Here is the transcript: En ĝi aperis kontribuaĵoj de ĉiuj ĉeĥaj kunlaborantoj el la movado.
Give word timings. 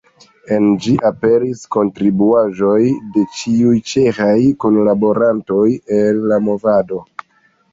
En 0.53 0.63
ĝi 0.83 0.93
aperis 1.09 1.59
kontribuaĵoj 1.75 2.79
de 3.17 3.25
ĉiuj 3.41 3.75
ĉeĥaj 3.93 4.33
kunlaborantoj 4.65 5.67
el 6.01 6.25
la 6.33 6.41
movado. 6.49 7.05